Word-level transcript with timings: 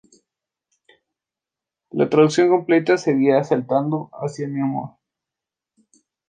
La 1.91 2.09
traducción 2.09 2.49
completa 2.49 2.97
sería 2.97 3.43
"Saltando 3.43 4.09
hacia 4.13 4.47
mi 4.47 4.59
amor". 4.59 4.95